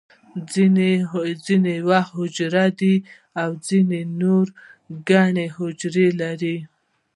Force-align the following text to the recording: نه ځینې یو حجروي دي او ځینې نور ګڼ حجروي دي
نه 0.75 0.89
ځینې 1.45 1.71
یو 1.81 1.89
حجروي 2.13 2.67
دي 2.79 2.95
او 3.41 3.49
ځینې 3.67 3.99
نور 4.19 4.45
ګڼ 5.09 5.35
حجروي 5.55 6.09
دي 6.41 6.57